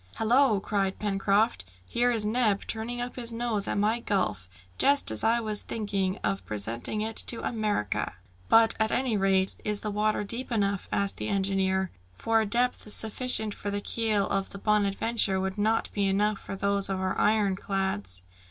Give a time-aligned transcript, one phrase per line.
[0.15, 5.23] "Hallo!" cried Pencroft, "here is Neb turning up his nose at my gulf, just as
[5.23, 8.13] I was thinking of presenting it to America!"
[8.49, 12.91] "But, at any rate, is the water deep enough?" asked the engineer, "for a depth
[12.91, 17.15] sufficient for the keel of the Bonadventure, would not be enough for those of our
[17.19, 18.23] iron clads."